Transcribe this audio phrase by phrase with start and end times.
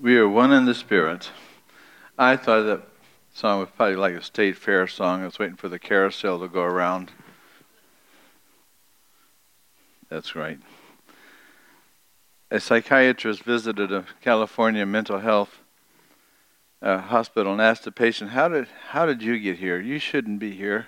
[0.00, 1.30] We are one in the Spirit.
[2.16, 2.88] I thought that
[3.34, 5.20] song was probably like a state fair song.
[5.20, 7.10] I was waiting for the carousel to go around.
[10.08, 10.58] That's right.
[12.50, 15.58] A psychiatrist visited a California mental health
[16.80, 19.78] uh, hospital and asked the patient, "How did how did you get here?
[19.78, 20.86] You shouldn't be here.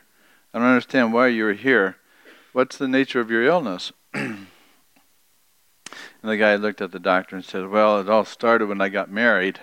[0.54, 1.98] I don't understand why you're here.
[2.54, 3.92] What's the nature of your illness?"
[6.22, 8.88] and the guy looked at the doctor and said, "Well, it all started when I
[8.88, 9.60] got married."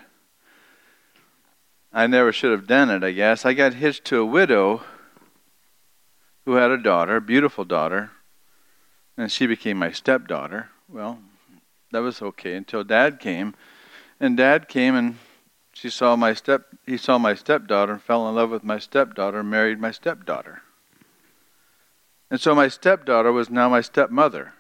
[1.92, 3.46] I never should have done it, I guess.
[3.46, 4.84] I got hitched to a widow
[6.46, 8.12] who had a daughter, a beautiful daughter,
[9.18, 10.70] and she became my stepdaughter.
[10.88, 11.20] Well,
[11.92, 13.56] that was okay until dad came.
[14.20, 15.18] And dad came and
[15.74, 19.40] she saw my step he saw my stepdaughter and fell in love with my stepdaughter
[19.40, 20.62] and married my stepdaughter.
[22.30, 24.54] And so my stepdaughter was now my stepmother.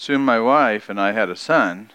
[0.00, 1.90] Soon my wife and I had a son,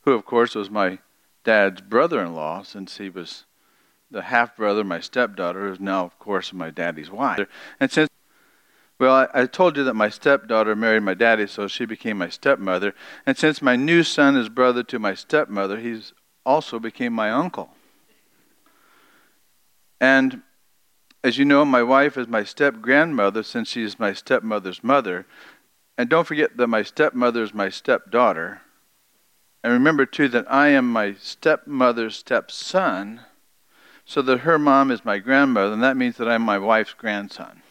[0.00, 0.98] who of course was my
[1.44, 3.44] dad's brother in law, since he was
[4.10, 7.46] the half brother, my stepdaughter, who's now, of course, my daddy's wife.
[7.78, 8.10] And since,
[8.98, 12.30] well, I, I, told you that my stepdaughter married my daddy, so she became my
[12.30, 12.94] stepmother.
[13.24, 16.14] And since my new son is brother to my stepmother, he's
[16.44, 17.70] also became my uncle.
[20.00, 20.42] And
[21.26, 25.26] as you know, my wife is my step grandmother since she is my stepmother's mother.
[25.98, 28.60] And don't forget that my stepmother is my stepdaughter.
[29.64, 33.20] And remember, too, that I am my stepmother's stepson,
[34.04, 37.62] so that her mom is my grandmother, and that means that I'm my wife's grandson.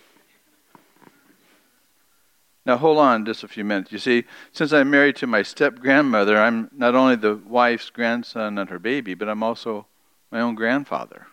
[2.65, 3.91] Now, hold on just a few minutes.
[3.91, 8.57] You see, since I'm married to my step grandmother, I'm not only the wife's grandson
[8.57, 9.85] and her baby, but I'm also
[10.31, 11.27] my own grandfather.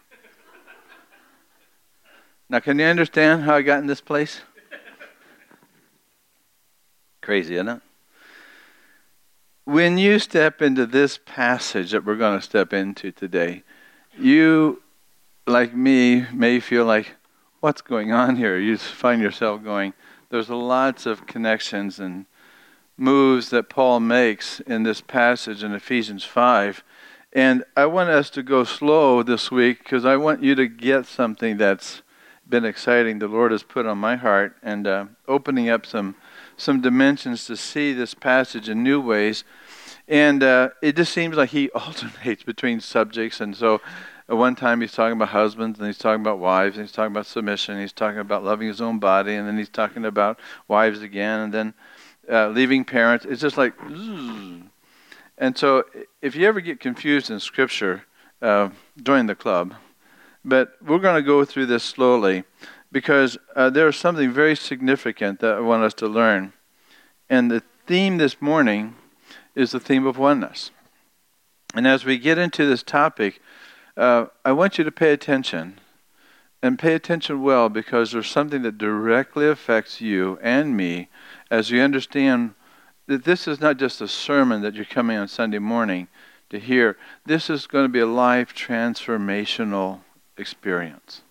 [2.51, 4.43] now, can you understand how I got in this place?
[7.23, 7.81] Crazy, isn't it?
[9.65, 13.63] when you step into this passage that we're going to step into today,
[14.19, 14.83] you,
[15.47, 17.15] like me, may feel like,
[17.61, 18.59] what's going on here?
[18.59, 19.95] You find yourself going,
[20.31, 22.27] there's lots of connections and
[22.97, 26.83] moves that Paul makes in this passage in Ephesians 5.
[27.33, 31.07] And I want us to go slow this week because I want you to get
[31.07, 32.03] something that's
[32.49, 36.17] been exciting the Lord has put on my heart and uh, opening up some
[36.63, 39.43] some dimensions to see this passage in new ways.
[40.07, 43.41] And uh, it just seems like he alternates between subjects.
[43.41, 43.81] And so
[44.29, 47.13] at one time he's talking about husbands, and he's talking about wives, and he's talking
[47.13, 50.39] about submission, and he's talking about loving his own body, and then he's talking about
[50.69, 51.75] wives again, and then
[52.31, 53.25] uh, leaving parents.
[53.25, 54.63] It's just like, zzz.
[55.39, 55.85] and so
[56.21, 58.05] if you ever get confused in Scripture,
[58.41, 58.71] uh,
[59.03, 59.75] join the club.
[60.45, 62.45] But we're going to go through this slowly
[62.93, 66.53] because uh, there's something very significant that I want us to learn.
[67.29, 68.95] And the theme this morning
[69.55, 70.71] is the theme of oneness.
[71.75, 73.41] And as we get into this topic,
[73.97, 75.81] uh, I want you to pay attention
[76.63, 81.09] and pay attention well because there's something that directly affects you and me
[81.51, 82.55] as you understand
[83.07, 86.09] that this is not just a sermon that you're coming on Sunday morning
[86.51, 86.97] to hear.
[87.27, 90.01] This is going to be a life transformational
[90.37, 91.22] experience.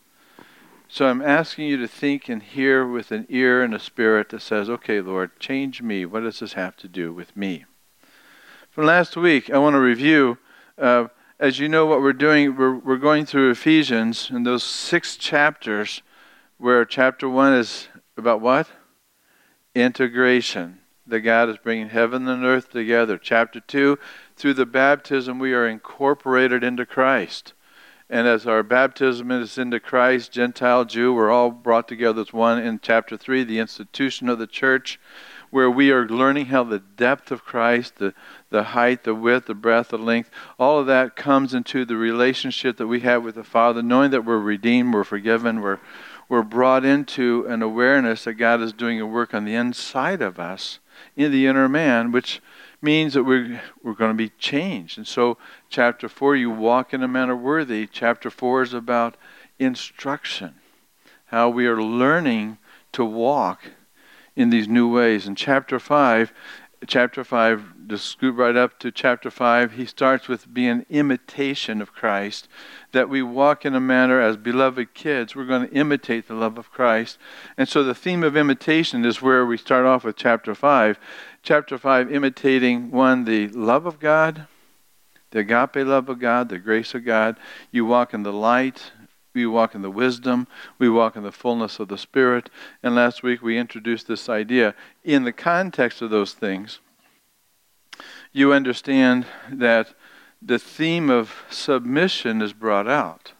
[0.94, 4.42] So I'm asking you to think and hear with an ear and a spirit that
[4.42, 6.06] says, okay, Lord, change me.
[6.06, 7.64] What does this have to do with me?
[8.70, 10.38] From last week, I want to review.
[10.78, 11.06] Uh,
[11.40, 16.02] as you know, what we're doing, we're, we're going through Ephesians and those six chapters,
[16.58, 17.88] where chapter one is
[18.18, 18.68] about what?
[19.74, 20.80] Integration.
[21.08, 23.18] That God is bringing heaven and earth together.
[23.18, 23.98] Chapter two,
[24.36, 27.54] through the baptism, we are incorporated into Christ.
[28.12, 32.60] And as our baptism is into Christ, Gentile, Jew, we're all brought together as one
[32.60, 35.00] in chapter 3, the institution of the church,
[35.50, 38.14] where we are learning how the depth of Christ, the,
[38.50, 40.30] the height, the width, the breadth, the length,
[40.60, 44.26] all of that comes into the relationship that we have with the Father, knowing that
[44.26, 45.80] we're redeemed, we're forgiven, we're,
[46.28, 50.38] we're brought into an awareness that God is doing a work on the inside of
[50.38, 50.80] us,
[51.16, 52.42] in the inner man, which
[52.82, 54.98] means that we're, we're going to be changed.
[54.98, 55.38] And so,
[55.70, 57.88] chapter 4, you walk in a manner worthy.
[57.88, 59.18] Chapter 4 is about
[59.60, 60.56] instruction,
[61.28, 62.58] how we are learning
[62.94, 63.64] to walk
[64.36, 65.28] in these new ways.
[65.28, 66.34] And chapter 5,
[66.88, 71.94] chapter 5, just scoot right up to chapter 5, he starts with being imitation of
[71.94, 72.48] Christ,
[72.92, 75.36] that we walk in a manner as beloved kids.
[75.36, 77.18] We're going to imitate the love of Christ.
[77.58, 80.98] And so the theme of imitation is where we start off with chapter 5
[81.44, 84.48] chapter 5, imitating one, the love of God,
[85.32, 87.38] the agape love of God, the grace of God.
[87.72, 88.92] You walk in the light.
[89.34, 90.48] We walk in the wisdom.
[90.78, 92.50] We walk in the fullness of the Spirit.
[92.84, 96.80] And last week we introduced this idea in the context of those things.
[98.34, 99.94] You understand that
[100.42, 103.34] the theme of submission is brought out.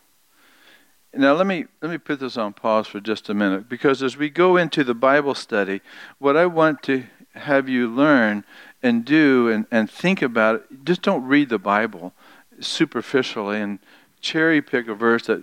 [1.14, 4.16] Now let me let me put this on pause for just a minute because as
[4.16, 5.82] we go into the Bible study,
[6.20, 7.04] what I want to
[7.34, 8.46] have you learn
[8.82, 12.14] and do and, and think about it, just don't read the Bible
[12.60, 13.80] superficially and
[14.22, 15.42] cherry pick a verse that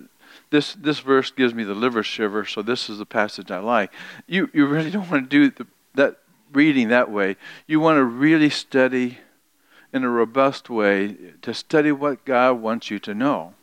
[0.50, 3.92] this this verse gives me the liver shiver, so this is the passage I like.
[4.26, 6.18] You you really don't want to do the, that
[6.52, 7.36] reading that way.
[7.66, 9.18] You want to really study
[9.92, 13.54] in a robust way to study what God wants you to know.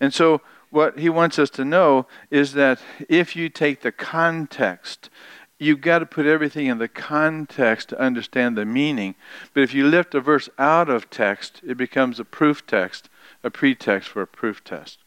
[0.00, 0.40] And so
[0.70, 5.10] what he wants us to know is that if you take the context,
[5.58, 9.14] you've got to put everything in the context to understand the meaning.
[9.52, 13.08] But if you lift a verse out of text, it becomes a proof text,
[13.44, 14.98] a pretext for a proof test.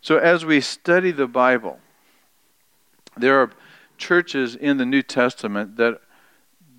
[0.00, 1.78] So as we study the Bible,
[3.16, 3.50] there are
[3.96, 6.00] churches in the New Testament that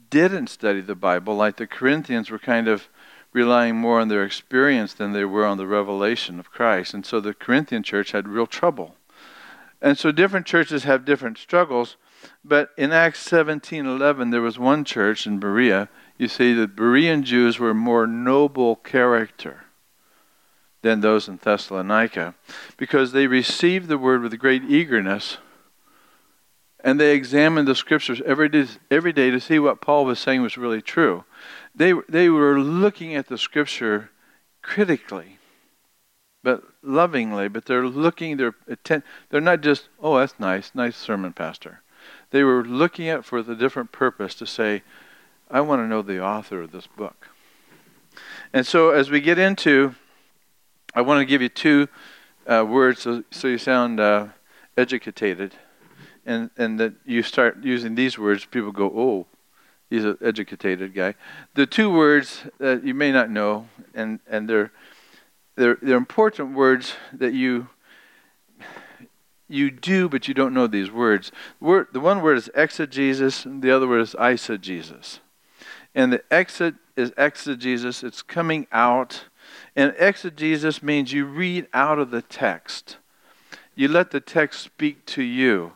[0.09, 2.89] didn't study the Bible, like the Corinthians were kind of
[3.35, 6.93] relying more on their experience than they were on the revelation of Christ.
[6.93, 8.95] And so the Corinthian church had real trouble.
[9.81, 11.97] And so different churches have different struggles.
[12.45, 15.89] But in Acts 17:11 there was one church in Berea.
[16.17, 19.65] You see the Berean Jews were more noble character
[20.81, 22.35] than those in Thessalonica
[22.77, 25.39] because they received the word with great eagerness
[26.85, 30.43] and they examined the scriptures every day, every day to see what Paul was saying
[30.43, 31.25] was really true.
[31.75, 34.11] They, they were looking at the scripture
[34.61, 35.39] critically,
[36.43, 41.33] but lovingly, but they're looking, they're, atten- they're not just, oh, that's nice, nice sermon,
[41.33, 41.81] Pastor.
[42.31, 44.83] They were looking at for the different purpose to say,
[45.49, 47.27] I want to know the author of this book.
[48.53, 49.95] And so as we get into
[50.95, 51.89] I want to give you two
[52.47, 54.27] uh, words so, so, you sound uh,
[54.77, 55.53] educated,
[56.25, 58.45] and and that you start using these words.
[58.45, 59.27] People go, "Oh,
[59.89, 61.15] he's an educated guy."
[61.53, 64.71] The two words that you may not know, and and they're
[65.55, 67.69] they're they're important words that you
[69.47, 71.31] you do, but you don't know these words.
[71.59, 75.19] Word, the one word is exegesis, and the other word is eisegesis.
[75.93, 78.03] And the exit is exegesis.
[78.03, 79.25] It's coming out
[79.75, 82.97] and exegesis means you read out of the text.
[83.75, 85.73] You let the text speak to you.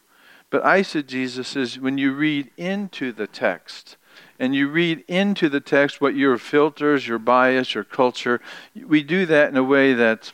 [0.50, 3.98] But eisegesis is when you read into the text.
[4.40, 8.42] And you read into the text what your filters, your bias, your culture.
[8.74, 10.32] We do that in a way that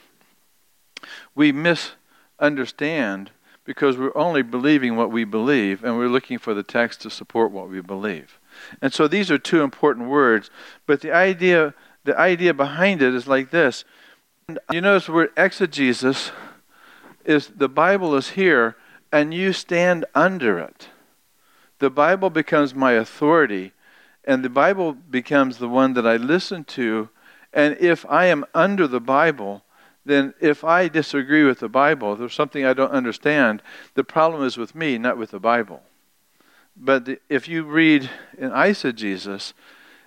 [1.33, 3.31] we misunderstand
[3.65, 7.51] because we're only believing what we believe and we're looking for the text to support
[7.51, 8.39] what we believe.
[8.81, 10.49] And so these are two important words.
[10.85, 11.73] But the idea
[12.05, 13.83] the idea behind it is like this.
[14.71, 16.31] You notice the word exegesis
[17.25, 18.75] is the Bible is here
[19.15, 20.89] and you stand under it.
[21.79, 23.71] The Bible becomes my authority
[24.25, 27.07] and the Bible becomes the one that I listen to.
[27.53, 29.63] And if I am under the Bible,
[30.05, 33.61] then if I disagree with the Bible, there's something I don't understand,
[33.93, 35.81] the problem is with me, not with the Bible.
[36.75, 39.53] But the, if you read in eisegesis,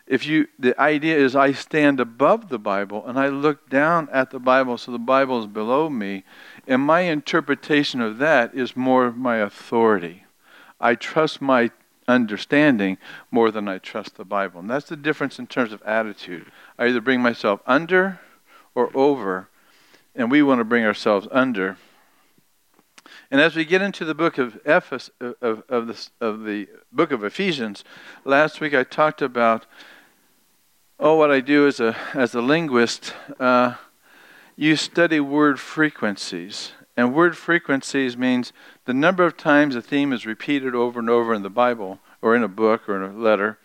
[0.07, 4.31] if you the idea is I stand above the Bible and I look down at
[4.31, 6.25] the Bible so the Bible is below me,
[6.69, 10.25] and my interpretation of that is more my authority.
[10.79, 11.71] I trust my
[12.07, 12.99] understanding
[13.31, 14.61] more than I trust the Bible.
[14.61, 16.53] And that's the difference in terms of attitude.
[16.79, 18.21] I either bring myself under
[18.75, 19.49] or over,
[20.15, 21.77] and we want to bring ourselves under.
[23.31, 27.11] And as we get into the book of Ephes, of, of, the, of the book
[27.11, 27.83] of Ephesians,
[28.25, 29.67] last week I talked about
[31.01, 33.75] Oh, what I do as a as a linguist, uh,
[34.61, 38.53] you study word frequencies, and word frequencies means
[38.87, 42.35] the number of times a theme is repeated over and over in the Bible, or
[42.35, 43.57] in a book, or in a letter.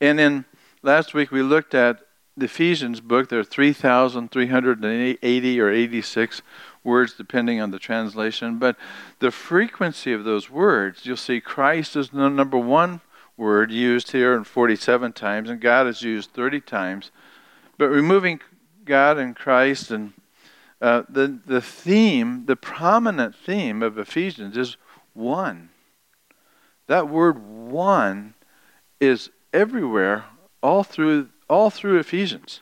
[0.00, 0.46] And then
[0.82, 2.00] last week we looked at
[2.38, 3.28] the Ephesians book.
[3.28, 6.40] There are three thousand three hundred and eighty or eighty-six
[6.82, 8.58] words, depending on the translation.
[8.58, 8.76] But
[9.18, 13.02] the frequency of those words, you'll see Christ is the number one
[13.36, 17.10] word used here in 47 times, and God is used 30 times.
[17.76, 18.40] But removing
[18.86, 20.14] God and Christ and
[20.80, 24.76] uh, the, the theme, the prominent theme of Ephesians is
[25.12, 25.70] one.
[26.86, 28.34] That word one
[28.98, 30.24] is everywhere,
[30.62, 32.60] all through, all through Ephesians.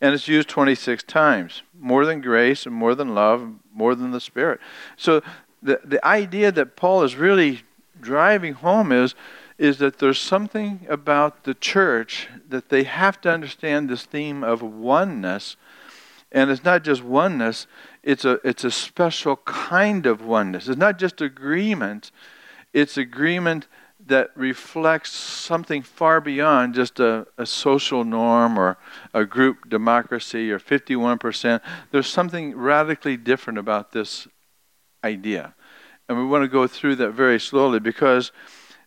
[0.00, 1.62] And it's used 26 times.
[1.78, 4.60] More than grace and more than love, more than the Spirit.
[4.96, 5.22] So
[5.62, 7.62] the, the idea that Paul is really
[8.00, 9.14] driving home is
[9.58, 14.60] is that there's something about the church that they have to understand this theme of
[14.60, 15.56] oneness.
[16.36, 17.66] And it's not just oneness,
[18.02, 20.68] it's a, it's a special kind of oneness.
[20.68, 22.10] It's not just agreement,
[22.74, 23.68] it's agreement
[24.06, 28.76] that reflects something far beyond just a, a, social norm or
[29.14, 31.62] a group democracy or 51%.
[31.90, 34.28] There's something radically different about this
[35.02, 35.54] idea.
[36.06, 38.30] And we want to go through that very slowly because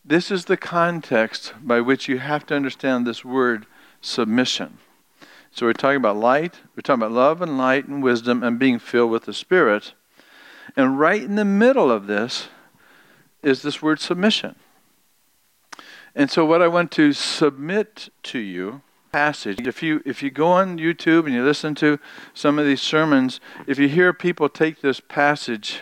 [0.06, 3.65] this is the context by which you have to understand this word
[4.01, 4.77] submission.
[5.51, 8.79] So we're talking about light, we're talking about love and light and wisdom and being
[8.79, 9.94] filled with the Spirit.
[10.75, 12.50] And right in the middle of this
[13.41, 14.56] is this word submission.
[16.15, 20.48] And so what I want to submit to you passage if you if you go
[20.48, 22.00] on YouTube and you listen to
[22.34, 25.82] some of these sermons if you hear people take this passage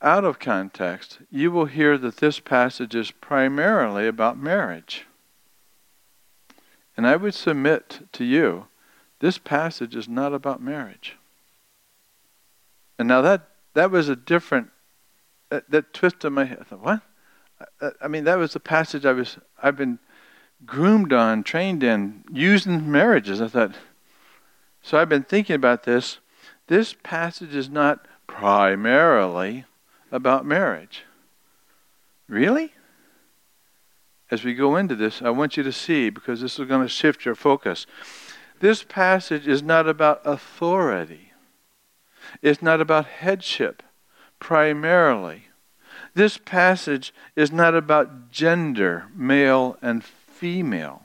[0.00, 5.06] out of context you will hear that this passage is primarily about marriage
[6.96, 8.66] and I would submit to you
[9.20, 11.16] this passage is not about marriage
[12.98, 14.70] and now that that was a different
[15.50, 17.02] that, that twist in my head I thought what
[18.00, 19.98] I mean, that was the passage I was I've been
[20.66, 23.40] groomed on, trained in, used in marriages.
[23.40, 23.74] I thought.
[24.82, 26.18] So I've been thinking about this.
[26.66, 29.64] This passage is not primarily
[30.10, 31.04] about marriage.
[32.28, 32.73] Really?
[34.34, 36.88] As we go into this, I want you to see because this is going to
[36.88, 37.86] shift your focus.
[38.58, 41.30] This passage is not about authority.
[42.42, 43.80] It's not about headship
[44.40, 45.44] primarily.
[46.14, 51.02] This passage is not about gender, male and female,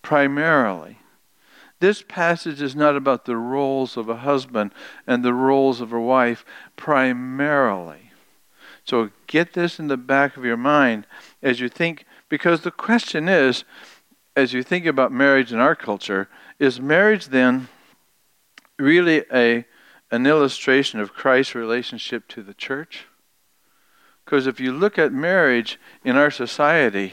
[0.00, 1.00] primarily.
[1.80, 4.72] This passage is not about the roles of a husband
[5.06, 8.04] and the roles of a wife, primarily.
[8.84, 11.06] So get this in the back of your mind
[11.44, 13.64] as you think, because the question is,
[14.34, 17.68] as you think about marriage in our culture, is marriage then
[18.78, 19.64] really a,
[20.10, 23.06] an illustration of Christ's relationship to the church?
[24.24, 27.12] Because if you look at marriage in our society,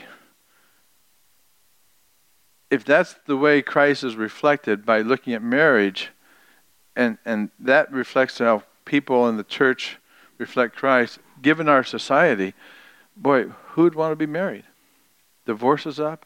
[2.69, 6.11] if that's the way Christ is reflected by looking at marriage,
[6.95, 9.97] and, and that reflects how people in the church
[10.37, 12.53] reflect Christ, given our society,
[13.21, 14.63] boy, who'd want to be married?
[15.45, 16.25] Divorce is up,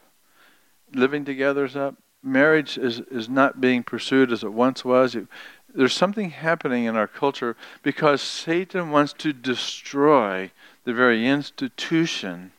[0.92, 5.14] living together is up, marriage is, is not being pursued as it once was.
[5.14, 5.26] It,
[5.74, 10.50] there's something happening in our culture because Satan wants to destroy
[10.84, 12.52] the very institution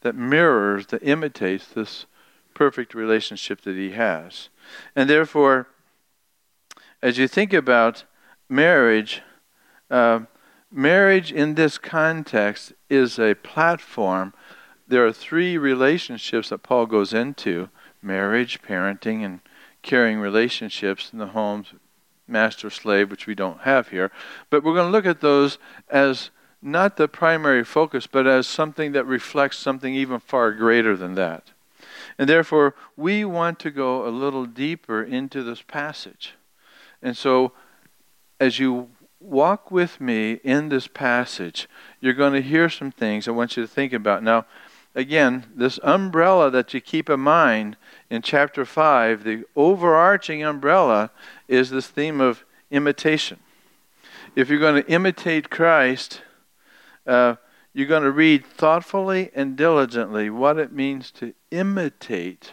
[0.00, 2.06] that mirrors, that imitates this
[2.54, 4.48] perfect relationship that he has.
[4.96, 5.68] And therefore,
[7.02, 8.04] as you think about
[8.48, 9.22] marriage,
[9.90, 10.20] uh,
[10.74, 14.34] marriage in this context is a platform.
[14.88, 17.68] There are three relationships that Paul goes into
[18.02, 19.40] marriage, parenting, and
[19.82, 21.68] caring relationships in the homes,
[22.26, 24.10] master slave, which we don't have here.
[24.50, 28.92] But we're going to look at those as not the primary focus, but as something
[28.92, 31.52] that reflects something even far greater than that.
[32.18, 36.34] And therefore, we want to go a little deeper into this passage.
[37.02, 37.52] And so,
[38.40, 38.88] as you
[39.24, 41.68] walk with me in this passage,
[42.00, 44.22] you're going to hear some things I want you to think about.
[44.22, 44.46] Now,
[44.94, 47.76] again, this umbrella that you keep in mind
[48.10, 51.10] in chapter 5, the overarching umbrella
[51.48, 53.38] is this theme of imitation.
[54.36, 56.22] If you're going to imitate Christ,
[57.06, 57.36] uh,
[57.72, 62.52] you're going to read thoughtfully and diligently what it means to imitate.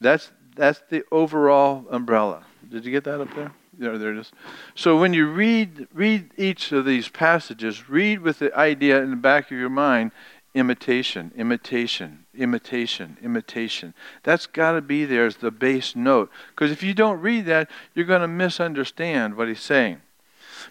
[0.00, 2.44] That's that's the overall umbrella.
[2.68, 3.52] Did you get that up there?
[3.78, 4.32] There, there it is.
[4.74, 9.16] So when you read read each of these passages, read with the idea in the
[9.16, 10.12] back of your mind:
[10.54, 13.94] imitation, imitation, imitation, imitation.
[14.22, 16.30] That's got to be there as the base note.
[16.50, 20.02] Because if you don't read that, you're going to misunderstand what he's saying.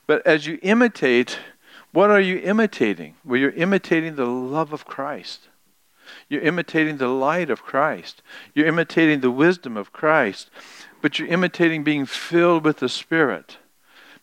[0.06, 1.40] But as you imitate,
[1.92, 3.16] what are you imitating?
[3.26, 5.48] Well, you're imitating the love of Christ.
[6.32, 8.22] You're imitating the light of Christ.
[8.56, 10.50] You're imitating the wisdom of Christ.
[11.02, 13.58] But you're imitating being filled with the Spirit.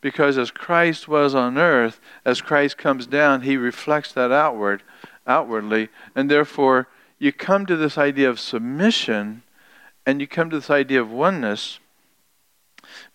[0.00, 4.82] Because as Christ was on earth, as Christ comes down, he reflects that outward,
[5.26, 5.90] outwardly.
[6.14, 6.88] And therefore,
[7.18, 9.42] you come to this idea of submission
[10.06, 11.78] and you come to this idea of oneness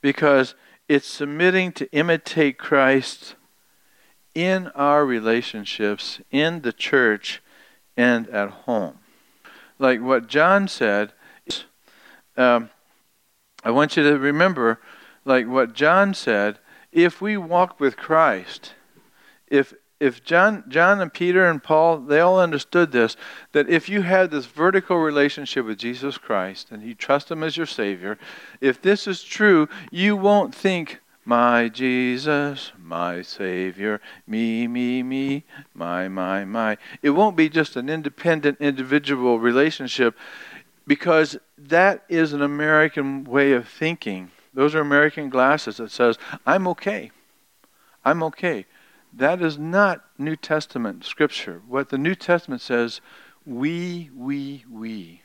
[0.01, 0.53] because
[0.87, 3.33] it's submitting to imitate Christ
[4.35, 7.41] in our relationships in the church
[7.97, 8.99] and at home.
[9.79, 11.13] Like what John said,
[12.37, 12.69] um,
[13.63, 14.79] I want you to remember,
[15.25, 16.59] like what John said,
[16.91, 18.73] if we walk with Christ,
[19.47, 23.15] if if John, John and Peter and Paul, they all understood this,
[23.53, 27.55] that if you had this vertical relationship with Jesus Christ and you trust Him as
[27.55, 28.17] your Savior,
[28.59, 36.09] if this is true, you won't think My Jesus, my Savior, me, me, me, my,
[36.09, 36.77] my, my.
[37.01, 40.17] It won't be just an independent individual relationship
[40.85, 44.31] because that is an American way of thinking.
[44.53, 47.11] Those are American glasses that says, I'm okay.
[48.03, 48.65] I'm okay.
[49.13, 51.61] That is not New Testament scripture.
[51.67, 52.99] What the New Testament says,
[53.45, 55.21] we, we, we.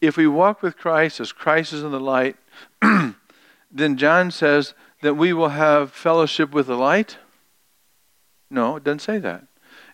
[0.00, 2.36] If we walk with Christ as Christ is in the light,
[3.74, 7.18] then John says that we will have fellowship with the light.
[8.48, 9.48] No, it doesn't say that.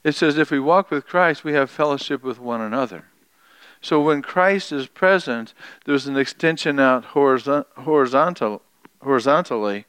[0.04, 3.04] It says if we walk with Christ, we have fellowship with one another.
[3.80, 5.54] So when Christ is present,
[5.86, 8.62] there's an extension out horizontal,
[9.02, 9.86] horizontally.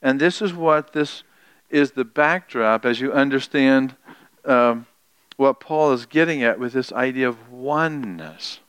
[0.00, 1.22] And this is what this
[1.68, 3.96] is the backdrop as you understand
[4.44, 4.86] um,
[5.36, 8.60] what Paul is getting at with this idea of oneness.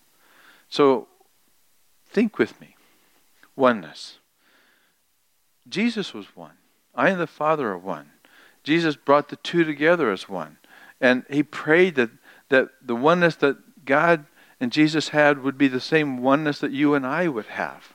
[0.67, 1.08] So
[2.10, 2.75] think with me
[3.55, 4.17] oneness.
[5.67, 6.57] Jesus was one.
[6.93, 8.12] I and the Father are one.
[8.63, 10.57] Jesus brought the two together as one.
[11.01, 12.10] And he prayed that,
[12.50, 14.25] that the oneness that God
[14.60, 17.93] and Jesus had would be the same oneness that you and I would have.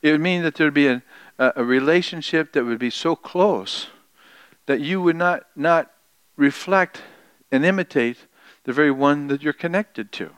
[0.00, 1.02] It would mean that there would be a,
[1.38, 3.88] a relationship that would be so close
[4.66, 5.92] that you would not, not
[6.36, 7.02] reflect
[7.50, 8.26] and imitate
[8.64, 10.30] the very one that you're connected to.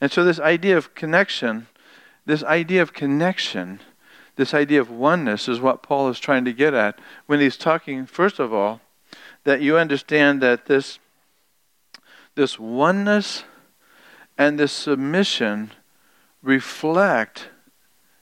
[0.00, 1.66] And so, this idea of connection,
[2.24, 3.80] this idea of connection,
[4.38, 8.06] this idea of oneness is what Paul is trying to get at when he's talking,
[8.06, 8.80] first of all,
[9.42, 11.00] that you understand that this,
[12.36, 13.42] this oneness
[14.38, 15.72] and this submission
[16.40, 17.48] reflect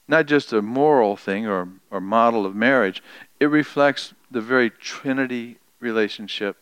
[0.07, 3.03] not just a moral thing or, or model of marriage,
[3.39, 6.57] it reflects the very Trinity relationship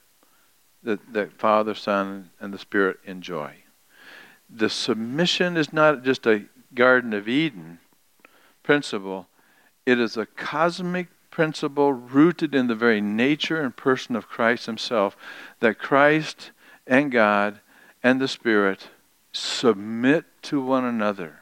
[0.83, 3.53] that, that Father, Son, and the Spirit enjoy.
[4.49, 6.43] The submission is not just a
[6.73, 7.79] Garden of Eden
[8.61, 9.27] principle,
[9.85, 15.17] it is a cosmic principle rooted in the very nature and person of Christ Himself
[15.59, 16.51] that Christ
[16.87, 17.59] and God
[18.01, 18.89] and the Spirit
[19.31, 21.39] submit to one another.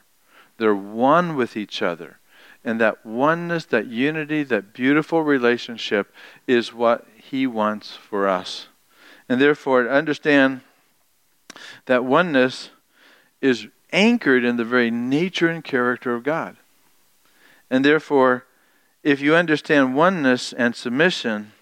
[0.57, 2.19] They're one with each other.
[2.65, 6.13] And that oneness, that unity, that beautiful relationship
[6.47, 8.67] is what He wants for us.
[9.27, 10.61] And therefore, understand
[11.85, 12.69] that oneness
[13.41, 16.57] is anchored in the very nature and character of God.
[17.73, 18.45] And therefore,
[19.01, 21.53] if you understand oneness and submission,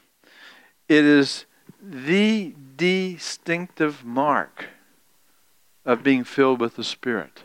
[0.89, 1.45] it is
[1.81, 4.65] the distinctive mark
[5.85, 7.43] of being filled with the Spirit.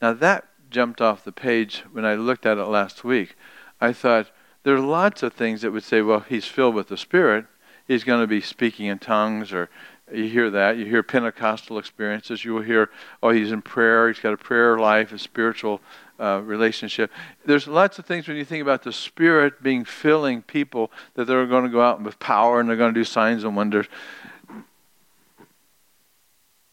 [0.00, 3.34] Now, that jumped off the page when I looked at it last week.
[3.80, 4.30] I thought,
[4.62, 7.46] there are lots of things that would say, well, he's filled with the Spirit.
[7.88, 9.70] He's going to be speaking in tongues, or
[10.12, 10.76] you hear that.
[10.76, 12.44] You hear Pentecostal experiences.
[12.44, 12.90] You will hear,
[13.24, 14.06] oh, he's in prayer.
[14.06, 15.80] He's got a prayer life, a spiritual
[16.18, 17.10] uh, relationship.
[17.44, 21.46] There's lots of things when you think about the Spirit being filling people that they're
[21.46, 23.86] going to go out with power and they're going to do signs and wonders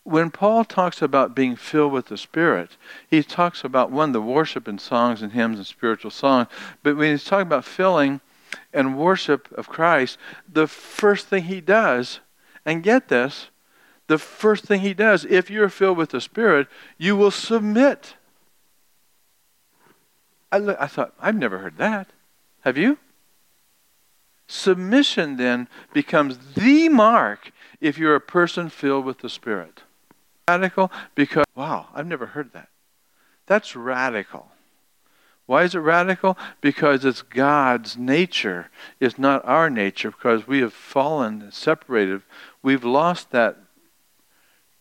[0.06, 2.78] when Paul talks about being filled with the Spirit,
[3.10, 6.48] he talks about one, the worship and songs and hymns and spiritual songs.
[6.84, 8.22] But when he's talking about filling
[8.72, 12.20] and worship of Christ, the first thing he does,
[12.64, 13.50] and get this,
[14.06, 16.68] the first thing he does, if you're filled with the Spirit,
[17.00, 18.14] you will submit.
[20.52, 22.10] I, look, I thought, I've never heard that.
[22.62, 22.98] Have you?
[24.48, 29.84] Submission then becomes the mark if you're a person filled with the Spirit.
[30.48, 32.70] Radical because, wow, I've never heard that.
[33.48, 34.52] That's radical.
[35.46, 36.38] Why is it radical?
[36.62, 38.70] Because it's God's nature.
[39.00, 42.24] It's not our nature because we have fallen, separated.
[42.64, 43.58] We've lost that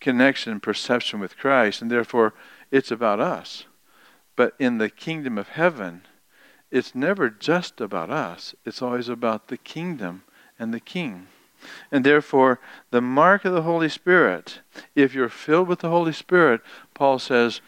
[0.01, 2.35] connection and perception with Christ, and therefore
[2.71, 3.65] it's about us.
[4.37, 6.03] But in the kingdom of heaven,
[6.71, 10.25] it's never just about us, it's always about the kingdom
[10.59, 11.29] and the king.
[11.91, 14.61] And therefore, the mark of the Holy Spirit,
[14.95, 16.61] if you're filled with the Holy Spirit,
[16.93, 17.61] Paul says,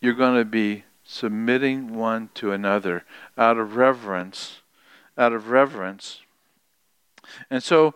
[0.00, 3.04] you're going to be submitting one to another
[3.38, 4.60] out of reverence.
[5.16, 6.20] Out of reverence.
[7.48, 7.94] And so,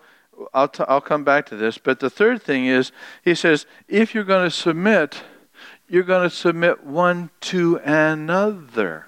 [0.54, 1.78] I'll, t- I'll come back to this.
[1.78, 2.92] But the third thing is,
[3.24, 5.22] he says, if you're going to submit,
[5.88, 9.06] you're going to submit one to another.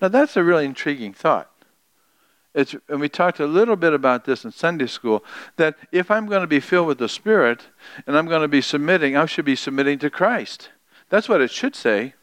[0.00, 1.50] Now, that's a really intriguing thought.
[2.54, 5.24] It's, and we talked a little bit about this in Sunday school
[5.56, 7.66] that if I'm going to be filled with the Spirit
[8.06, 10.70] and I'm going to be submitting, I should be submitting to Christ.
[11.08, 12.14] That's what it should say.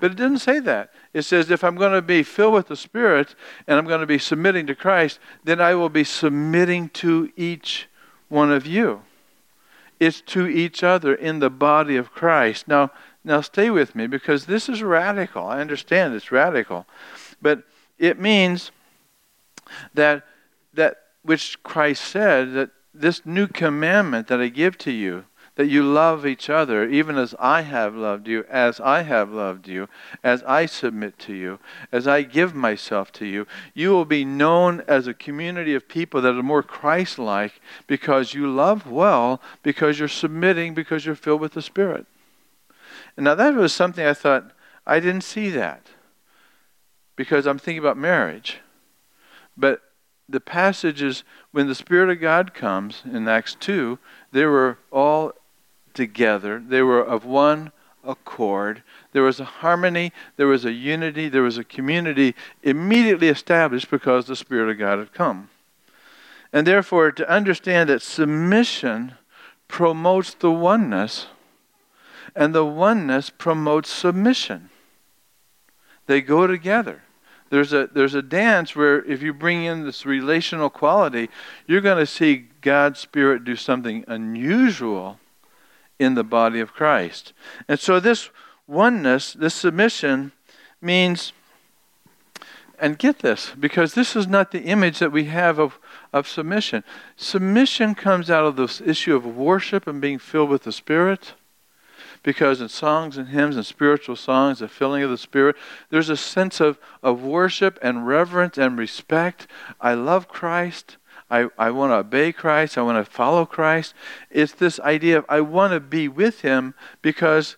[0.00, 0.92] But it didn't say that.
[1.12, 3.34] It says if I'm going to be filled with the Spirit
[3.66, 7.88] and I'm going to be submitting to Christ, then I will be submitting to each
[8.28, 9.02] one of you.
[10.00, 12.66] It's to each other in the body of Christ.
[12.66, 12.90] Now,
[13.24, 15.46] now stay with me because this is radical.
[15.46, 16.86] I understand it's radical.
[17.40, 17.62] But
[17.98, 18.70] it means
[19.94, 20.24] that
[20.74, 25.24] that which Christ said that this new commandment that I give to you
[25.56, 29.68] that you love each other, even as I have loved you, as I have loved
[29.68, 29.88] you,
[30.22, 31.60] as I submit to you,
[31.92, 33.46] as I give myself to you.
[33.72, 38.34] You will be known as a community of people that are more Christ like because
[38.34, 42.06] you love well, because you're submitting, because you're filled with the Spirit.
[43.16, 44.50] Now that was something I thought,
[44.86, 45.88] I didn't see that
[47.16, 48.60] because I'm thinking about marriage.
[49.56, 49.80] But
[50.28, 51.22] the passages
[51.52, 53.98] when the Spirit of God comes in Acts 2,
[54.32, 55.32] they were all
[55.92, 56.62] together.
[56.66, 57.72] They were of one
[58.02, 58.82] accord.
[59.12, 64.26] There was a harmony, there was a unity, there was a community immediately established because
[64.26, 65.48] the Spirit of God had come.
[66.52, 69.14] And therefore, to understand that submission
[69.68, 71.26] promotes the oneness,
[72.34, 74.70] and the oneness promotes submission.
[76.06, 77.02] They go together.
[77.50, 81.30] There's a, there's a dance where if you bring in this relational quality,
[81.66, 85.20] you're going to see God's Spirit do something unusual
[85.98, 87.32] in the body of Christ.
[87.68, 88.30] And so this
[88.66, 90.32] oneness, this submission,
[90.80, 91.32] means,
[92.78, 95.78] and get this, because this is not the image that we have of,
[96.12, 96.82] of submission.
[97.16, 101.34] Submission comes out of this issue of worship and being filled with the Spirit.
[102.24, 105.56] Because in songs and hymns and spiritual songs, the filling of the Spirit,
[105.90, 109.46] there's a sense of, of worship and reverence and respect.
[109.78, 110.96] I love Christ.
[111.30, 112.78] I, I want to obey Christ.
[112.78, 113.94] I want to follow Christ.
[114.30, 117.56] It's this idea of I want to be with Him because,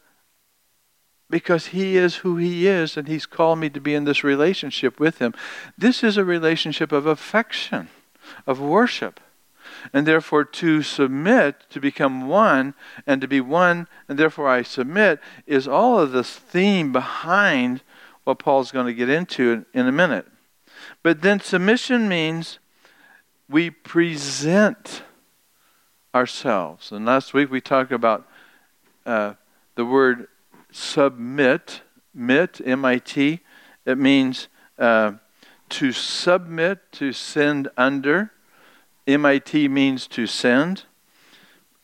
[1.30, 4.98] because He is who He is and He's called me to be in this relationship
[4.98, 5.32] with Him.
[5.78, 7.88] This is a relationship of affection,
[8.48, 9.20] of worship.
[9.92, 12.74] And therefore, to submit, to become one,
[13.06, 17.82] and to be one, and therefore I submit, is all of this theme behind
[18.24, 20.26] what Paul's going to get into in a minute.
[21.02, 22.58] But then submission means
[23.48, 25.02] we present
[26.14, 26.90] ourselves.
[26.90, 28.26] And last week we talked about
[29.04, 29.34] uh,
[29.76, 30.28] the word
[30.72, 33.40] submit, mit, M-I-T.
[33.84, 35.12] It means uh,
[35.68, 38.32] to submit, to send under.
[39.06, 40.84] MIT means to send.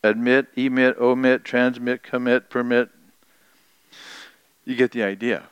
[0.03, 2.89] Admit, emit, omit, transmit, commit, permit.
[4.65, 5.43] You get the idea.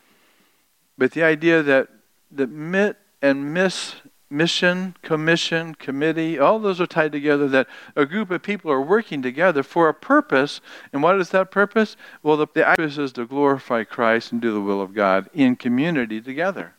[0.98, 1.88] But the idea that
[2.30, 3.96] the mit and miss
[4.30, 9.22] mission, commission, committee, all those are tied together that a group of people are working
[9.22, 10.62] together for a purpose.
[10.94, 11.98] And what is that purpose?
[12.24, 15.56] Well, the, the purpose is to glorify Christ and do the will of God in
[15.56, 16.74] community together.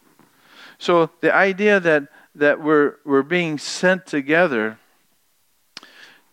[0.79, 4.79] So the idea that, that we're, we're being sent together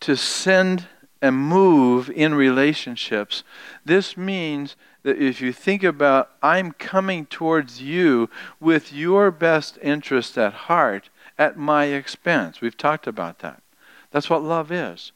[0.00, 0.86] to send
[1.22, 3.42] and move in relationships,
[3.84, 10.36] this means that if you think about, I'm coming towards you with your best interest
[10.36, 12.60] at heart at my expense.
[12.60, 13.62] We've talked about that.
[14.10, 15.12] That's what love is.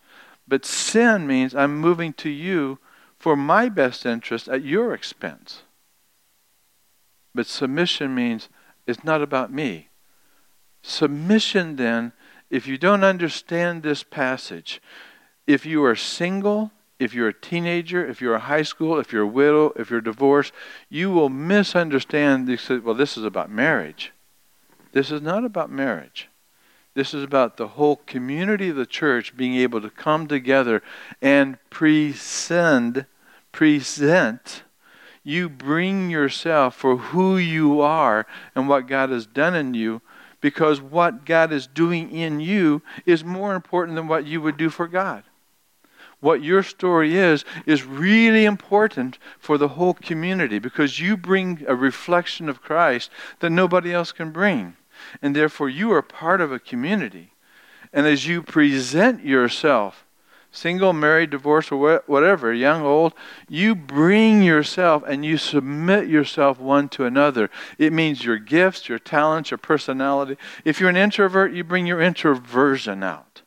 [0.46, 2.78] But sin means I'm moving to you
[3.18, 5.62] for my best interest at your expense.
[7.34, 8.48] But submission means
[8.86, 9.88] it's not about me.
[10.82, 12.12] Submission, then,
[12.54, 14.80] if you don't understand this passage,
[15.44, 19.22] if you are single, if you're a teenager, if you're a high school, if you're
[19.22, 20.52] a widow, if you're divorced,
[20.88, 22.46] you will misunderstand.
[22.46, 24.12] This, well, this is about marriage.
[24.92, 26.28] This is not about marriage.
[26.94, 30.80] This is about the whole community of the church being able to come together
[31.20, 33.04] and present,
[33.50, 34.62] present.
[35.24, 40.02] You bring yourself for who you are and what God has done in you
[40.44, 44.68] because what God is doing in you is more important than what you would do
[44.68, 45.24] for God
[46.20, 51.74] what your story is, is really important for the whole community because you bring a
[51.74, 54.74] reflection of Christ that nobody else can bring.
[55.20, 57.34] And therefore, you are part of a community.
[57.92, 60.03] And as you present yourself,
[60.54, 63.12] single, married, divorced, or whatever, young, old,
[63.48, 67.50] you bring yourself and you submit yourself one to another.
[67.78, 70.36] It means your gifts, your talents, your personality.
[70.64, 73.42] If you're an introvert, you bring your introversion out.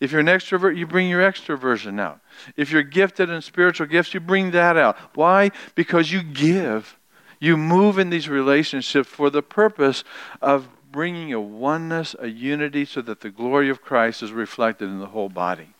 [0.00, 2.20] If you're an extrovert, you bring your extroversion out.
[2.56, 4.96] If you're gifted in spiritual gifts, you bring that out.
[5.14, 5.50] Why?
[5.74, 6.98] Because you give.
[7.38, 10.04] You move in these relationships for the purpose
[10.42, 15.00] of bringing a oneness, a unity, so that the glory of Christ is reflected in
[15.00, 15.75] the whole body.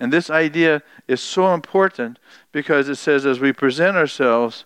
[0.00, 2.18] And this idea is so important
[2.52, 4.64] because it says, as we present ourselves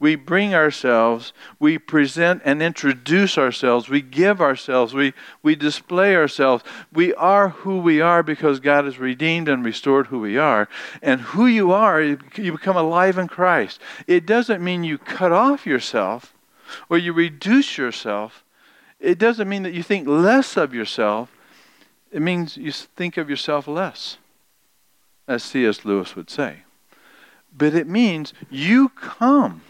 [0.00, 6.62] we bring ourselves, we present and introduce ourselves, we give ourselves, we, we display ourselves.
[6.92, 10.68] We are who we are because God has redeemed and restored who we are.
[11.02, 13.80] And who you are, you become alive in Christ.
[14.06, 16.32] It doesn't mean you cut off yourself
[16.88, 18.44] or you reduce yourself.
[19.00, 21.32] it doesn't mean that you think less of yourself.
[22.12, 24.16] It means you think of yourself less,
[25.28, 25.84] as C.S.
[25.84, 26.62] Lewis would say.
[27.56, 29.62] But it means you come.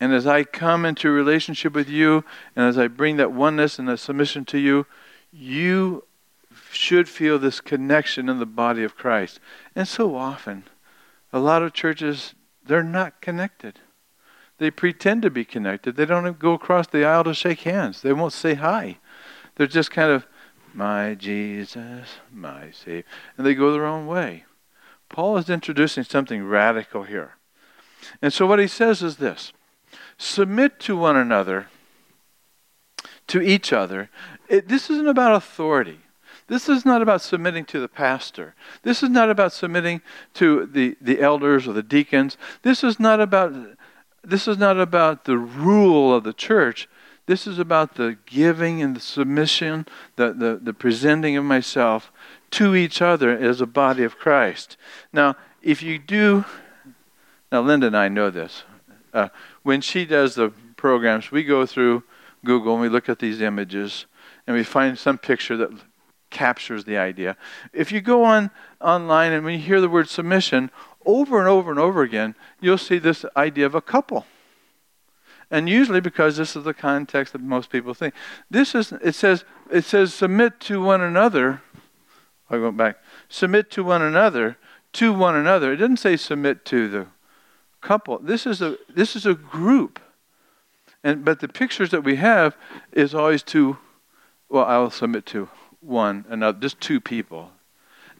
[0.00, 3.88] And as I come into relationship with you, and as I bring that oneness and
[3.88, 4.86] that submission to you,
[5.32, 6.04] you
[6.70, 9.40] should feel this connection in the body of Christ.
[9.74, 10.64] And so often,
[11.32, 13.80] a lot of churches, they're not connected.
[14.58, 15.96] They pretend to be connected.
[15.96, 18.02] They don't go across the aisle to shake hands.
[18.02, 18.98] They won't say hi.
[19.56, 20.26] They're just kind of,
[20.74, 23.04] my Jesus, my Savior.
[23.36, 24.44] And they go their own way.
[25.08, 27.36] Paul is introducing something radical here.
[28.20, 29.52] And so what he says is this
[30.18, 31.68] submit to one another,
[33.28, 34.10] to each other.
[34.48, 36.00] It, this isn't about authority.
[36.48, 38.54] This is not about submitting to the pastor.
[38.82, 40.00] This is not about submitting
[40.34, 42.38] to the, the elders or the deacons.
[42.62, 43.54] This is not about
[44.24, 46.88] this is not about the rule of the church.
[47.28, 49.86] This is about the giving and the submission,
[50.16, 52.10] the, the, the presenting of myself
[52.52, 54.78] to each other as a body of Christ.
[55.12, 56.46] Now, if you do,
[57.52, 58.62] now Linda and I know this.
[59.12, 59.28] Uh,
[59.62, 62.02] when she does the programs, we go through
[62.46, 64.06] Google and we look at these images
[64.46, 65.70] and we find some picture that
[66.30, 67.36] captures the idea.
[67.74, 70.70] If you go on online and when you hear the word submission,
[71.04, 74.24] over and over and over again, you'll see this idea of a couple.
[75.50, 78.14] And usually because this is the context that most people think.
[78.50, 81.62] This is it says it says submit to one another.
[82.50, 82.98] I go back.
[83.28, 84.56] Submit to one another,
[84.94, 85.72] to one another.
[85.72, 87.06] It doesn't say submit to the
[87.80, 88.18] couple.
[88.18, 90.00] This is a this is a group.
[91.02, 92.56] And but the pictures that we have
[92.92, 93.78] is always to
[94.48, 95.48] well, I'll submit to
[95.80, 97.52] one another, just two people.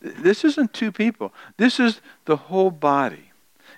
[0.00, 1.32] This isn't two people.
[1.56, 3.32] This is the whole body.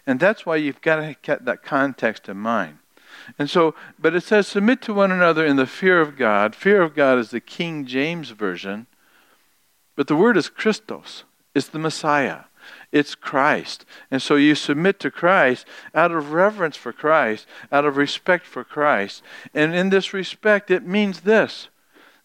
[0.07, 2.79] And that's why you've got to get that context in mind.
[3.39, 6.55] And so, but it says, submit to one another in the fear of God.
[6.55, 8.87] Fear of God is the King James Version.
[9.97, 12.45] But the word is Christos, it's the Messiah,
[12.93, 13.85] it's Christ.
[14.11, 18.65] And so you submit to Christ out of reverence for Christ, out of respect for
[18.65, 19.23] Christ.
[19.53, 21.69] And in this respect, it means this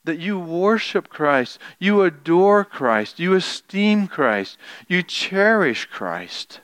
[0.06, 6.62] that you worship Christ, you adore Christ, you esteem Christ, you cherish Christ.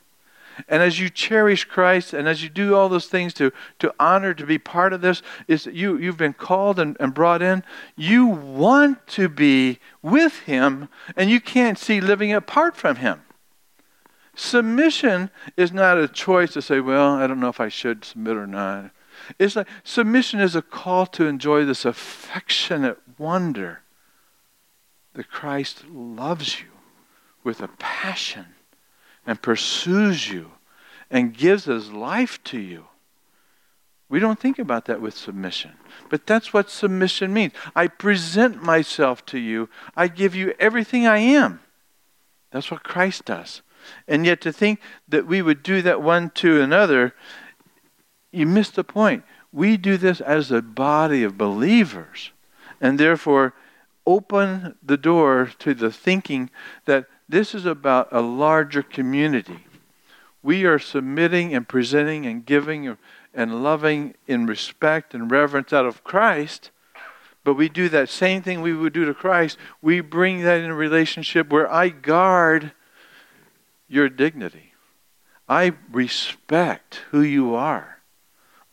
[0.68, 4.34] And as you cherish Christ and as you do all those things to, to honor,
[4.34, 7.64] to be part of this, is you, you've been called and, and brought in.
[7.96, 13.22] You want to be with Him and you can't see living apart from Him.
[14.36, 18.38] Submission is not a choice to say, well, I don't know if I should submit
[18.38, 18.92] or not.
[19.38, 23.82] It's like submission is a call to enjoy this affectionate wonder
[25.14, 26.68] that Christ loves you
[27.44, 28.46] with a passion
[29.26, 30.52] and pursues you
[31.10, 32.86] and gives his life to you.
[34.10, 35.72] We don't think about that with submission.
[36.10, 37.54] But that's what submission means.
[37.76, 39.70] I present myself to you.
[39.96, 41.62] I give you everything I am.
[42.52, 43.62] That's what Christ does.
[44.08, 47.16] And yet to think that we would do that one to another,
[48.32, 49.24] you miss the point.
[49.54, 52.32] We do this as a body of believers
[52.82, 53.54] and therefore
[54.06, 56.50] open the door to the thinking
[56.86, 59.66] that this is about a larger community.
[60.44, 62.98] We are submitting and presenting and giving
[63.34, 66.72] and loving in respect and reverence out of Christ,
[67.44, 69.58] but we do that same thing we would do to Christ.
[69.82, 72.74] We bring that in a relationship where I guard
[73.88, 74.74] your dignity.
[75.48, 78.00] I respect who you are.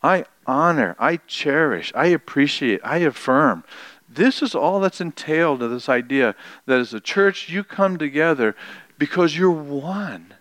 [0.02, 3.64] I honor, I cherish, I appreciate, I affirm
[4.08, 6.34] this is all that's entailed to this idea
[6.66, 8.56] that as a church you come together
[8.98, 10.34] because you're one.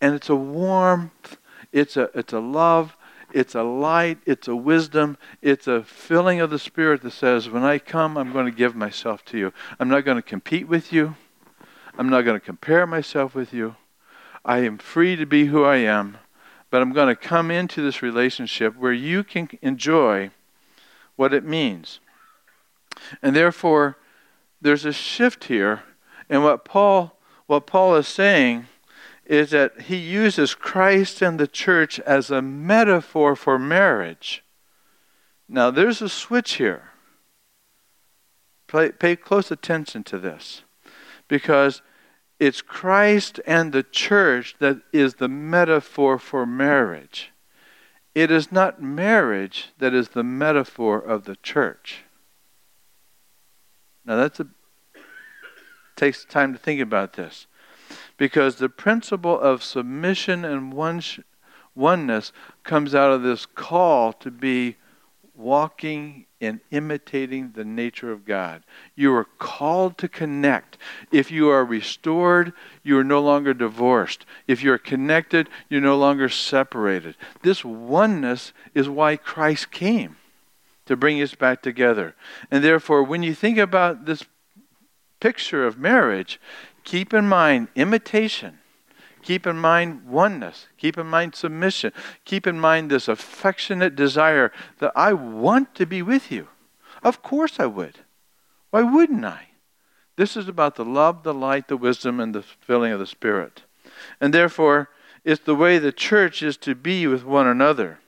[0.00, 1.38] And it's a warmth,
[1.72, 2.96] it's a, it's a love,
[3.32, 7.64] it's a light, it's a wisdom, it's a filling of the Spirit that says, when
[7.64, 9.52] I come, I'm going to give myself to you.
[9.80, 11.16] I'm not going to compete with you.
[11.98, 13.76] I'm not going to compare myself with you.
[14.44, 16.18] I am free to be who I am,
[16.70, 20.30] but I'm going to come into this relationship where you can enjoy
[21.16, 22.00] what it means
[23.22, 23.96] and therefore,
[24.60, 25.82] there's a shift here.
[26.28, 28.66] And what Paul, what Paul is saying
[29.24, 34.44] is that he uses Christ and the church as a metaphor for marriage.
[35.48, 36.90] Now, there's a switch here.
[38.66, 40.62] Pay, pay close attention to this
[41.28, 41.82] because
[42.38, 47.32] it's Christ and the church that is the metaphor for marriage.
[48.14, 52.05] It is not marriage that is the metaphor of the church.
[54.06, 54.46] Now that's a
[55.96, 57.46] takes time to think about this.
[58.16, 61.02] Because the principle of submission and one,
[61.74, 64.76] oneness comes out of this call to be
[65.34, 68.62] walking in imitating the nature of God.
[68.94, 70.78] You are called to connect.
[71.10, 74.24] If you are restored, you are no longer divorced.
[74.46, 77.16] If you're connected, you're no longer separated.
[77.42, 80.16] This oneness is why Christ came
[80.86, 82.14] to bring us back together.
[82.50, 84.24] And therefore, when you think about this
[85.20, 86.40] picture of marriage,
[86.84, 88.58] keep in mind imitation
[89.26, 90.68] Keep in mind oneness.
[90.78, 91.92] Keep in mind submission.
[92.24, 96.46] Keep in mind this affectionate desire that I want to be with you.
[97.02, 97.98] Of course I would.
[98.70, 99.48] Why wouldn't I?
[100.14, 103.64] This is about the love, the light, the wisdom, and the filling of the Spirit.
[104.20, 104.90] And therefore,
[105.24, 107.98] it's the way the church is to be with one another.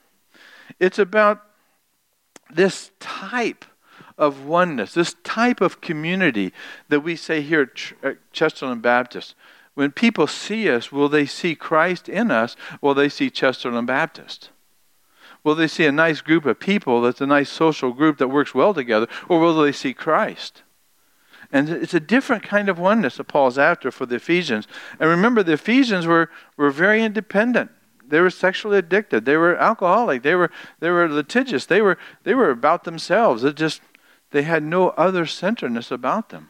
[0.79, 1.41] It's about
[2.53, 3.65] this type
[4.17, 6.53] of oneness, this type of community
[6.89, 7.71] that we say here
[8.03, 9.33] at Chesterland Baptist.
[9.75, 12.57] When people see us, will they see Christ in us?
[12.81, 14.49] Will they see Chesterland Baptist?
[15.43, 18.53] Will they see a nice group of people that's a nice social group that works
[18.53, 19.07] well together?
[19.29, 20.63] Or will they see Christ?
[21.51, 24.67] And it's a different kind of oneness that Paul's after for the Ephesians.
[24.99, 27.71] And remember, the Ephesians were, were very independent.
[28.09, 29.25] They were sexually addicted.
[29.25, 30.23] They were alcoholic.
[30.23, 31.65] They were, they were litigious.
[31.65, 33.43] They were, they were about themselves.
[33.43, 33.81] It just,
[34.31, 36.49] they had no other centeredness about them.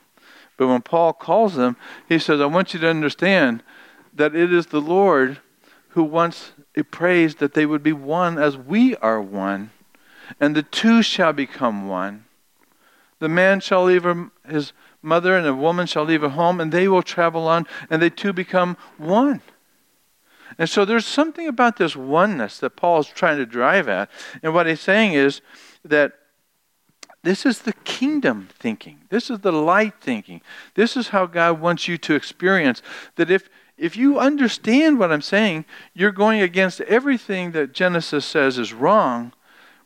[0.58, 3.63] But when Paul calls them, he says, I want you to understand
[4.13, 5.39] that it is the Lord
[5.89, 9.72] who wants, he prays that they would be one as we are one,
[10.39, 12.26] and the two shall become one.
[13.19, 14.06] The man shall leave
[14.48, 18.02] his mother, and the woman shall leave her home, and they will travel on, and
[18.02, 19.41] they two become one.
[20.60, 24.12] And so there's something about this oneness that Paul is trying to drive at.
[24.43, 25.39] And what he's saying is
[25.86, 26.12] that
[27.24, 29.00] this is the kingdom thinking.
[29.10, 30.41] This is the light thinking.
[30.76, 32.82] This is how God wants you to experience
[33.15, 38.58] that if if you understand what I'm saying, you're going against everything that Genesis says
[38.58, 39.32] is wrong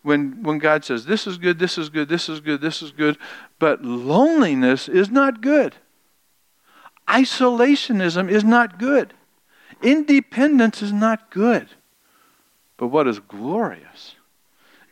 [0.02, 2.92] when when God says this is good, this is good, this is good, this is
[2.92, 3.20] good,
[3.60, 5.76] but loneliness is not good.
[7.08, 9.14] Isolationism is not good.
[9.84, 11.67] Independence is not good.
[12.78, 14.15] But what is glorious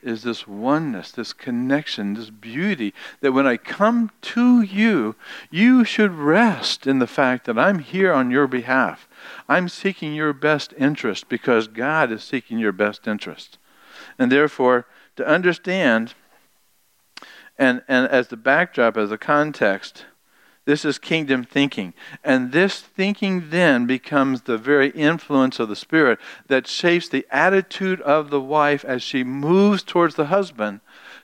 [0.03, 5.15] is this oneness, this connection, this beauty that when I come to you,
[5.49, 9.07] you should rest in the fact that I'm here on your behalf.
[9.47, 13.57] I'm seeking your best interest because God is seeking your best interest.
[14.17, 16.13] And therefore, to understand,
[17.57, 20.05] and, and as the backdrop, as a context,
[20.65, 21.93] this is kingdom thinking.
[22.23, 27.99] And this thinking then becomes the very influence of the Spirit that shapes the attitude
[28.01, 30.81] of the wife as she moves towards the husband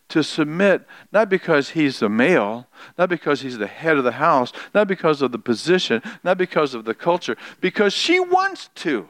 [0.09, 4.53] to submit, not because he's the male, not because he's the head of the house,
[4.73, 9.07] not because of the position, not because of the culture, because she wants to.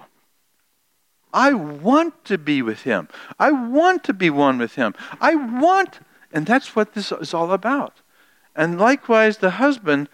[1.34, 3.10] I want to be with him.
[3.38, 4.96] I want to be one with him.
[5.22, 6.00] I want,
[6.34, 8.02] and that's what this is all about.
[8.58, 10.10] And likewise, the husband,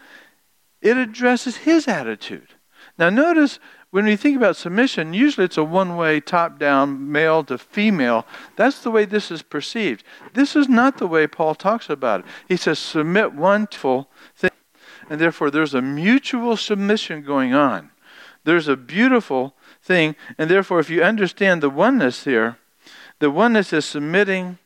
[0.82, 2.50] it addresses his attitude.
[2.98, 3.58] Now, notice
[3.90, 8.28] when we think about submission, usually it's a one way, top down, male to female.
[8.56, 10.04] That's the way this is perceived.
[10.34, 12.26] This is not the way Paul talks about it.
[12.48, 14.52] He says, submit one full thing.
[15.10, 17.92] And therefore, there's a mutual submission going on.
[18.44, 20.16] There's a beautiful thing.
[20.38, 22.58] And therefore, if you understand the oneness here,
[23.20, 24.58] the oneness is submitting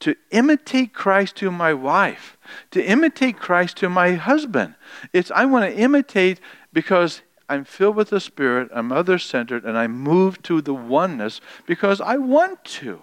[0.00, 2.36] to imitate Christ to my wife,
[2.72, 4.74] to imitate Christ to my husband.
[5.12, 6.40] It's I want to imitate
[6.72, 11.40] because I'm filled with the Spirit, I'm other centered, and I move to the oneness
[11.66, 13.02] because I want to.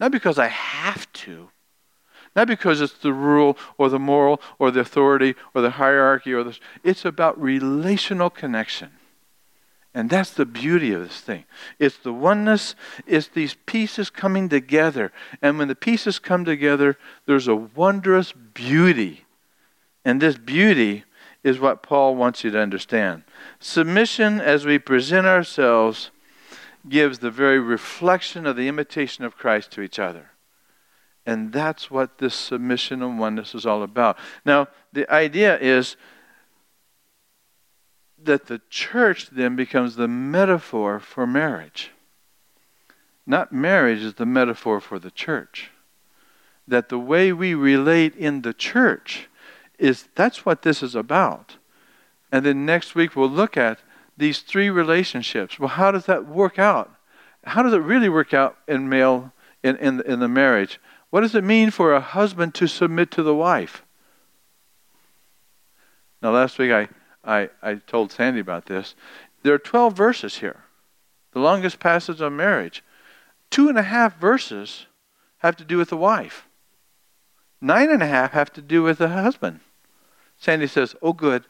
[0.00, 1.50] Not because I have to.
[2.34, 6.44] Not because it's the rule or the moral or the authority or the hierarchy or
[6.44, 6.58] the.
[6.84, 8.90] It's about relational connection.
[9.96, 11.46] And that's the beauty of this thing.
[11.78, 12.74] It's the oneness,
[13.06, 15.10] it's these pieces coming together.
[15.40, 19.24] And when the pieces come together, there's a wondrous beauty.
[20.04, 21.04] And this beauty
[21.42, 23.24] is what Paul wants you to understand.
[23.58, 26.10] Submission, as we present ourselves,
[26.86, 30.32] gives the very reflection of the imitation of Christ to each other.
[31.24, 34.18] And that's what this submission and oneness is all about.
[34.44, 35.96] Now, the idea is
[38.26, 41.90] that the church then becomes the metaphor for marriage.
[43.26, 45.70] Not marriage is the metaphor for the church.
[46.68, 49.28] That the way we relate in the church
[49.78, 51.56] is that's what this is about.
[52.30, 53.80] And then next week we'll look at
[54.16, 55.58] these three relationships.
[55.58, 56.92] Well, how does that work out?
[57.44, 60.80] How does it really work out in male in, in, in the marriage?
[61.10, 63.84] What does it mean for a husband to submit to the wife?
[66.22, 66.88] Now, last week I
[67.26, 68.94] I, I told Sandy about this.
[69.42, 70.64] There are 12 verses here,
[71.32, 72.84] the longest passage on marriage.
[73.50, 74.86] Two and a half verses
[75.38, 76.46] have to do with the wife.
[77.60, 79.60] Nine and a half have to do with the husband.
[80.38, 81.44] Sandy says, Oh, good.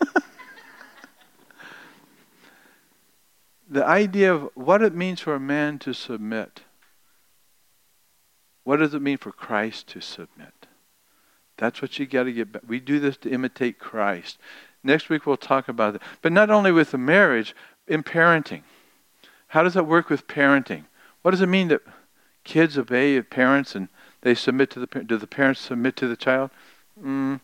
[3.68, 6.62] the idea of what it means for a man to submit.
[8.64, 10.66] What does it mean for Christ to submit?
[11.56, 12.62] That's what you got to get back.
[12.66, 14.38] We do this to imitate Christ.
[14.86, 16.02] Next week we'll talk about that.
[16.22, 17.54] But not only with the marriage,
[17.88, 18.62] in parenting.
[19.48, 20.84] How does that work with parenting?
[21.22, 21.82] What does it mean that
[22.44, 23.88] kids obey parents and
[24.22, 26.50] they submit to the do the parents submit to the child?
[27.00, 27.40] Mm.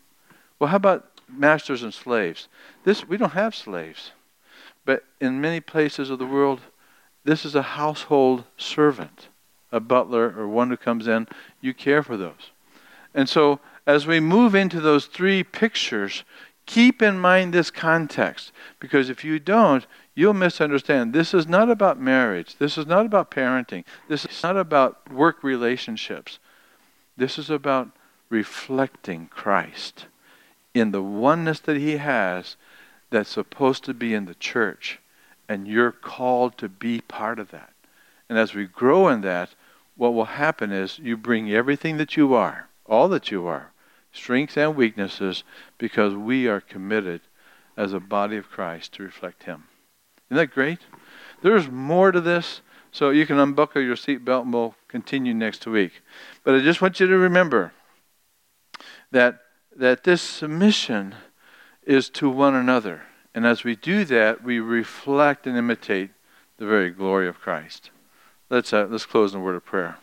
[0.57, 2.47] Well, how about masters and slaves?
[2.85, 4.11] This we don't have slaves,
[4.85, 6.61] but in many places of the world,
[7.25, 9.27] this is a household servant,
[9.71, 11.27] a butler or one who comes in.
[11.61, 12.51] You care for those,
[13.13, 16.23] and so as we move into those three pictures,
[16.65, 19.85] keep in mind this context because if you don't,
[20.15, 21.13] you'll misunderstand.
[21.13, 22.57] This is not about marriage.
[22.57, 23.83] This is not about parenting.
[24.07, 26.39] This is not about work relationships.
[27.17, 27.89] This is about
[28.29, 30.07] reflecting Christ
[30.73, 32.55] in the oneness that He has
[33.09, 34.99] that's supposed to be in the church.
[35.47, 37.73] And you're called to be part of that.
[38.29, 39.49] And as we grow in that,
[39.95, 43.72] what will happen is you bring everything that you are, all that you are,
[44.13, 45.43] strengths and weaknesses,
[45.77, 47.21] because we are committed
[47.75, 49.65] as a body of Christ to reflect Him.
[50.29, 50.79] Isn't that great?
[51.41, 52.61] There's more to this,
[52.91, 56.01] so you can unbuckle your seatbelt and we'll continue next week.
[56.43, 57.73] But I just want you to remember
[59.11, 59.39] that
[59.75, 61.15] that this submission
[61.85, 63.03] is to one another.
[63.33, 66.11] And as we do that, we reflect and imitate
[66.57, 67.89] the very glory of Christ.
[68.49, 69.97] Let's, uh, let's close in a word of prayer.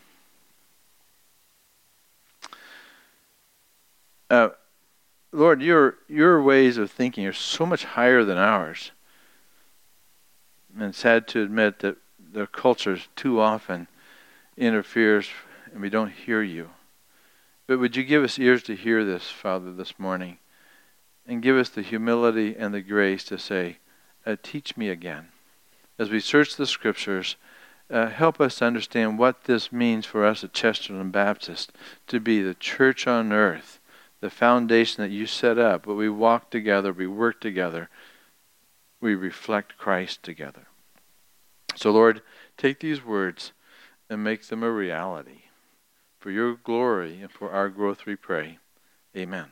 [4.31, 4.47] Uh,
[5.33, 8.91] Lord, your, your ways of thinking are so much higher than ours.
[10.79, 11.97] And sad to admit that
[12.31, 13.89] the culture too often
[14.55, 15.27] interferes
[15.73, 16.69] and we don't hear you.
[17.67, 20.37] But would you give us ears to hear this, Father, this morning?
[21.27, 23.79] And give us the humility and the grace to say,
[24.25, 25.27] uh, Teach me again.
[25.99, 27.35] As we search the scriptures,
[27.89, 31.73] uh, help us to understand what this means for us at Chesterland Baptist
[32.07, 33.80] to be the church on earth,
[34.21, 37.89] the foundation that you set up, but we walk together, we work together,
[39.01, 40.67] we reflect Christ together.
[41.75, 42.21] So, Lord,
[42.55, 43.51] take these words
[44.09, 45.43] and make them a reality.
[46.19, 48.59] For your glory and for our growth we pray.
[49.17, 49.47] Amen.